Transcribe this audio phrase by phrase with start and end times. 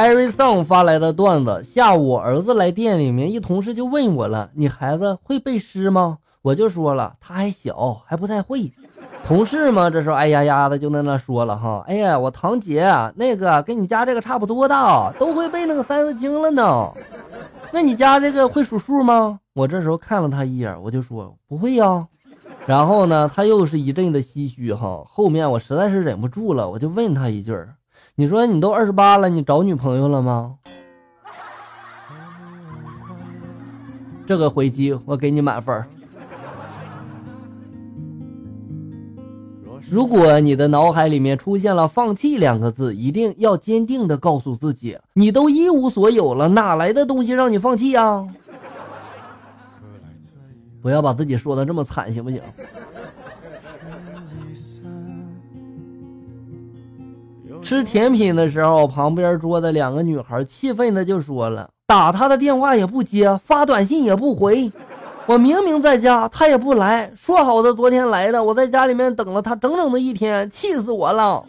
[0.00, 8.72] Every Song 发来的段子：下午儿子来店里面，一同事就问我了：“你孩子会背诗吗？”我就说了：“他还小，还不太会。”
[9.26, 16.90] 同事嘛，这时候哎呀呀的就在那说了：“哈，哎呀，我堂姐那个跟你家这个差不多大，都会背那个三字经了呢。
[17.70, 22.06] 那你家这个会数数吗？”我这时候看了他一眼，我就说：“不会呀。”
[22.64, 24.72] 然后呢，他又是一阵的唏嘘。
[24.72, 27.54] 哈，后面我实在是忍不住了，我就问他一句。
[28.20, 30.56] 你说你都二十八了，你找女朋友了吗？
[34.26, 35.82] 这个回击我给你满分。
[39.90, 48.28] 如果你的脑海里面出现了“放弃”两个字，一定要坚定的告诉自己，你都一无所有了，哪来的东西让你放弃啊？
[50.82, 52.42] 不要把自己说的这么惨，行不行？
[57.62, 64.70] 吃甜品的时候，旁边桌的两个女孩气愤的就说了：“打他的电话也不接，发短信也不回，
[65.26, 67.10] 我明明在家，他也不来。
[67.16, 71.44] 说好的昨天来的，我在家里面等了他整整的一天，气死我了。”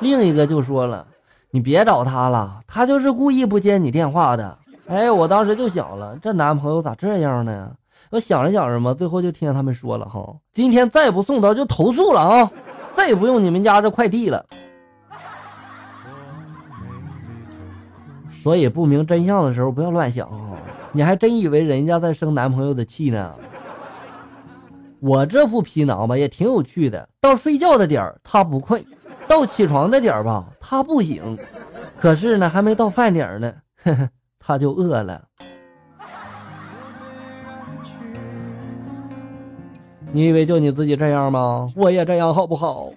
[0.00, 1.04] 另一个就说了
[1.50, 7.70] ：“你别找他了，他就是故意不接你电话的。”哎，我当时就想了，这男朋友咋这样呢？
[8.10, 12.50] 我想着想着嘛，最后就听见他们说了：“哈，今天再不送到就投诉了啊，
[12.94, 14.44] 再也不用你们家这快递了。”
[18.44, 20.52] 所以不明真相的时候不要乱想啊！
[20.92, 23.34] 你还真以为人家在生男朋友的气呢？
[25.00, 28.84] 我这副皮囊吧也挺有趣的，到睡觉的点儿他不困，
[29.26, 31.38] 到起床的点儿吧他不醒，
[31.98, 33.50] 可是呢还没到饭点儿呢，
[33.82, 35.24] 呵 呵他就饿了。
[40.12, 41.72] 你以为就你自己这样吗？
[41.74, 42.90] 我也这样好不好？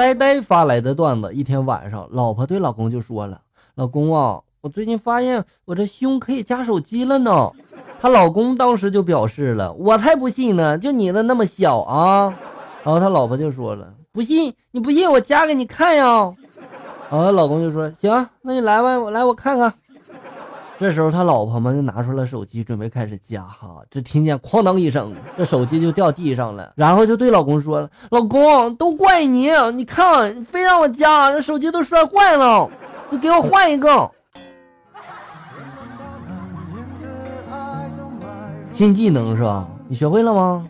[0.00, 3.38] 呆呆发来的段子：一天晚上，老婆对老公就说了
[3.76, 7.50] ：“老公啊，我最近发现我这胸可以夹手机了呢。”
[8.00, 12.34] 她老公当时就表示了：“我才不信呢，就你的那么小啊！”
[12.82, 16.32] 然后他老婆就说了：“不信，你不信我夹给你看呀。”
[17.10, 19.70] 然后老公就说：“行，那你来吧，我来我看看。”
[20.80, 26.72] 这时候他老婆们就拿出了手机，准备开始加哈，只听见哐当一声，这手机就掉地上了。
[26.74, 32.66] 然后就对老公说了：“老公，都怪你，你看你，非让我加，这手机都摔坏了，
[33.10, 34.10] 你给我换一个。”
[38.72, 39.68] 新技能是吧？
[39.86, 40.66] 你学会了吗？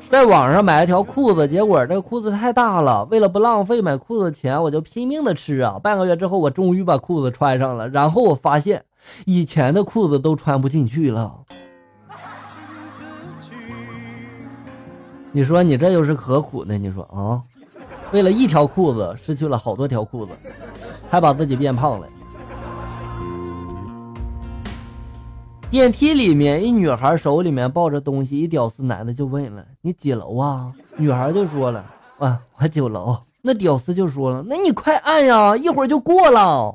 [0.00, 3.04] 在网上买了条裤子，结果这个裤子太大了。
[3.10, 5.78] 为了不浪费买裤子钱，我就拼命的吃啊。
[5.82, 7.88] 半个月之后，我终于把裤子穿上了。
[7.88, 8.82] 然后我发现，
[9.26, 11.40] 以前的裤子都穿不进去了。
[15.30, 16.78] 你说你这又是何苦呢？
[16.78, 17.42] 你说啊，
[18.12, 20.32] 为了一条裤子失去了好多条裤子，
[21.10, 22.06] 还把自己变胖了。
[25.70, 31.84] 电梯里面，一女孩手里面抱着东西，一屌丝男的就问了：“你几楼啊？”女孩就说了
[32.18, 36.74] ：“啊，我九楼。”那屌丝就说了：“那你快按呀，一会儿就过了。”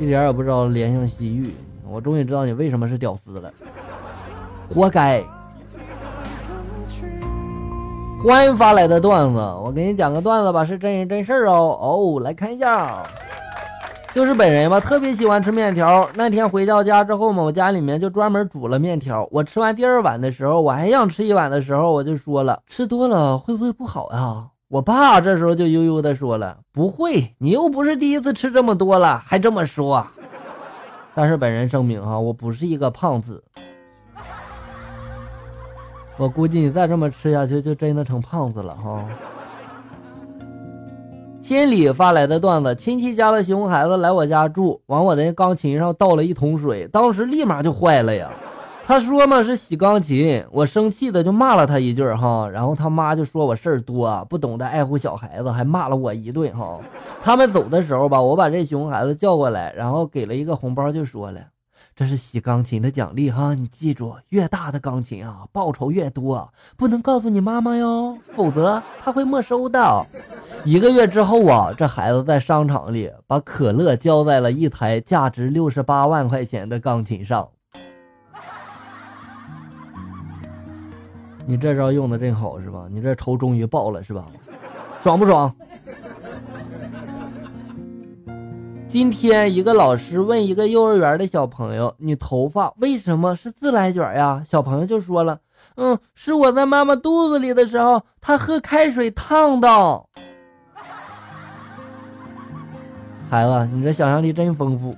[0.00, 1.54] 一点也不知道怜香惜玉，
[1.88, 3.52] 我终于知道你为什么是屌丝了，
[4.68, 5.22] 活该。
[8.24, 11.78] 欢迎发来的段子，我给你讲个段子吧，是真人真事儿哦。
[11.80, 13.04] 哦，来看一下。
[14.14, 16.06] 就是本人吧，特别喜欢吃面条。
[16.14, 19.26] 那天回到家之后嘛，我家里面就专门煮了面条。
[19.30, 24.48] 我吃完第二碗的时候，我还想吃一碗的时候，我就说了，吃多了会不会不好呀？
[24.68, 30.06] 我爸这时候就悠悠的说了，不会，你又不是第一次吃这么多了，还这么说。
[31.14, 33.42] 但是本人声明哈，我不是一个胖子。
[36.18, 39.04] 我估计你再这么吃下去，就真的成胖子了哈。
[41.52, 48.30] 千里发来的段子：亲戚家的熊孩子来我家住，往我的钢琴上倒了一桶水，当时立马就坏了呀。
[48.86, 56.80] 他说嘛是洗钢琴，我生气的就骂了他一句哈，然后他妈就说我事儿多，不懂得爱护小孩子，还骂了我一顿哈。
[57.22, 61.40] 他们走的时候吧，我把这熊孩子叫过来，然后给了一个红包，就说了。
[61.94, 70.06] 这是洗钢琴的奖励哈，你记住，越大的钢琴啊，报酬越多，不能告诉你妈妈哟，否则他会没收的。
[70.64, 77.48] 一个月之后啊，这孩子在商场里把可乐浇在了一台价值六十八万块钱的钢琴上。
[81.44, 82.86] 你这招用的真好是吧？
[82.88, 84.24] 你这仇终于报了是吧？
[85.02, 85.52] 爽不爽？
[88.88, 95.40] 今天，一个老师问一个幼儿园的小朋友：“你头发为什么是自来卷呀？”小朋友就说了
[95.74, 100.04] ：“嗯，是我在妈妈肚子里的时候，她喝开水烫的。
[103.32, 104.94] 孩子，你这想象力真丰富。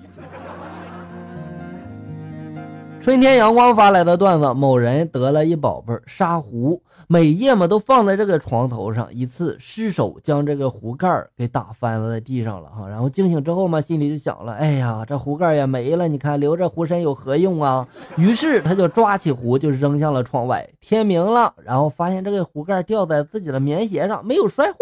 [3.01, 12.89] 春天阳光发来的段子：某人得了一宝贝沙壶，每夜嘛都放在这个床头上，一次失手将这个壶盖给打翻了在地上了哈。
[12.89, 17.87] 然后惊醒之后嘛，心里就想了：哎呀，这壶盖也没了，你看留着壶身有何用啊？
[18.17, 20.69] 于是他就抓起壶就扔向了窗外。
[20.81, 24.79] 天明了，然后发现这个壶盖掉在自己的棉鞋上，没有摔坏。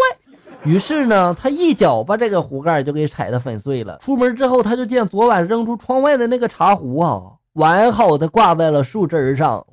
[0.65, 3.99] 于是呢，他一脚把这个壶盖就给踩得粉碎了。
[3.99, 7.21] 出门之后，他就见昨晚扔出窗外的那个茶壶啊，
[7.55, 9.67] 完好的挂在了树枝上。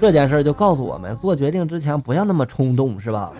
[0.00, 3.32] 这件事就告诉我们，做决定之前不要那么冲动，是吧？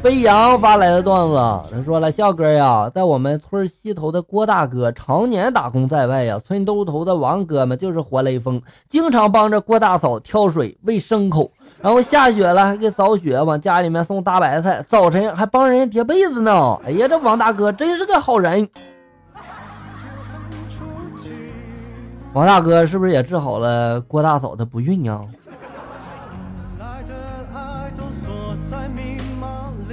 [0.00, 1.34] 飞扬发来的段子，
[1.74, 11.50] 他说了：“笑哥呀，在我们村西头的郭大哥常年打工在外呀，村东头的王哥们就是活雷锋，经常帮着郭大嫂挑水喂牲口，
[11.82, 16.78] 然后下雪了还给扫雪，往家里面送大白菜，早晨还帮人叠被子呢。
[16.86, 18.68] 哎呀，这王大哥真是个好人。
[22.34, 25.20] 王大哥是不是也治好了郭大嫂的不孕呀？”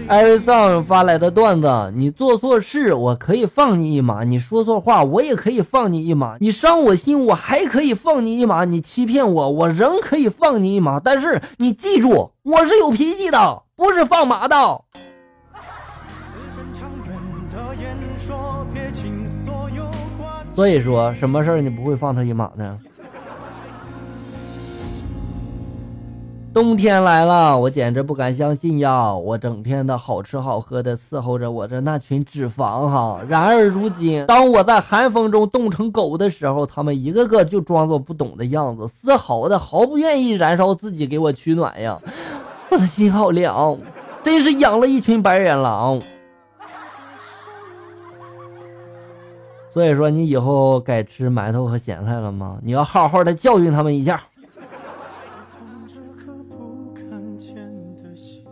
[0.08, 11.00] 艾瑞桑发来的段子：你做错事，我可以放你一马；你说错话，我也可以放你一马；你伤我心，我还可以放你一马；你欺骗我，我仍可以放你一马。
[11.00, 14.56] 但是你记住，我是有脾气的，不是放马的。
[20.54, 22.78] 所以说，什么事儿你不会放他一马呢？
[26.56, 29.14] 冬天来了，我简直不敢相信呀！
[29.14, 33.20] 我整天的好吃好喝的伺候着我这那群脂肪哈。
[33.28, 42.00] 然而如今，当我在寒风中冻成狗的时候，他们一个个就装作不懂的样子，丝毫的毫不愿意燃烧自己给我取暖呀！
[42.72, 43.78] 我的心好凉，
[44.24, 46.02] 真是养了一群白眼狼。
[49.70, 52.60] 所以说，你以后改吃馒头和咸菜了吗？
[52.64, 54.24] 你要好好的教训他们一下。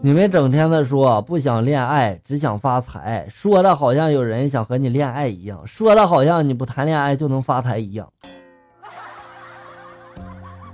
[0.05, 8.05] 你们整天的说不想恋爱，只想发财，说的好像有人想和你恋爱一样，说的好像你不谈恋爱就能发财一样。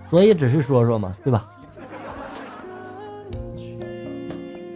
[0.10, 1.48] 所以只是说说嘛，对吧？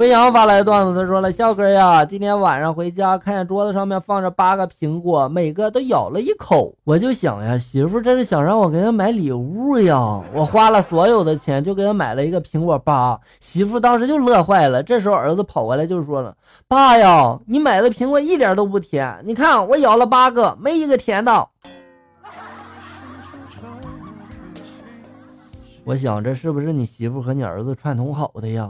[0.03, 6.75] 飞扬发来段子，他说了：“笑哥呀，今天晚上回家，看见桌子上面放着八个苹果，每个都咬了一口。
[6.83, 10.21] 我就想呀，媳妇这是想让我给她买礼物呀。
[10.33, 13.17] 我花了所有的钱，就给她买了一个苹果八。
[13.39, 14.83] 媳妇当时就乐坏了。
[14.83, 16.35] 这时候儿子跑过来就说了
[16.67, 21.47] ：‘爸呀，你买的苹果一点都不甜，你看我咬了八个，没一个甜的。’
[25.85, 28.69] 我想这是不是你媳妇和你儿子串通好的呀？”